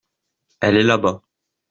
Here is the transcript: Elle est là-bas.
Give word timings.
Elle 0.61 0.77
est 0.77 0.81
là-bas. 0.83 1.21